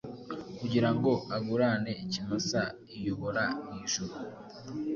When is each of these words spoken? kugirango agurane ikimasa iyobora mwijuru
kugirango 0.59 1.11
agurane 1.35 1.91
ikimasa 2.03 2.61
iyobora 2.95 3.43
mwijuru 3.67 4.15